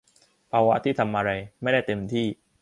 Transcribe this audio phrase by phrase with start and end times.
[0.51, 1.31] ภาวะที่ทำอะไร
[1.61, 2.27] ไม่ได้เต็มที่